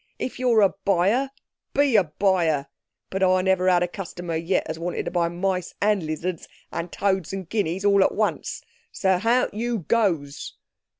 [0.17, 1.29] If you're a buyer,
[1.75, 6.01] be a buyer—but I never had a customer yet as wanted to buy mice, and
[6.01, 8.63] lizards, and toads, and guineas all at once.
[8.91, 10.55] So hout you goes."